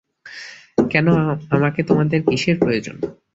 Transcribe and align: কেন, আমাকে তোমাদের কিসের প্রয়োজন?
কেন, 0.89 1.07
আমাকে 1.51 1.81
তোমাদের 1.83 2.19
কিসের 2.25 2.57
প্রয়োজন? 2.59 2.95